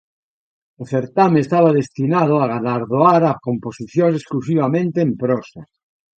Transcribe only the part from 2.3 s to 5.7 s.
a galardoar a composicións exclusivamente en prosa.